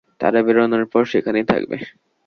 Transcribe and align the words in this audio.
তারা 0.21 0.39
বেরোনোর 0.43 0.85
পর, 0.85 1.03
সেখানেই 1.05 1.45
থাকবে। 1.45 1.77